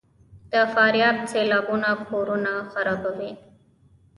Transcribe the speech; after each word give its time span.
د 0.51 0.53
فاریاب 0.73 1.17
سیلابونه 1.31 1.89
کورونه 2.09 2.51
خرابوي؟ 2.71 3.31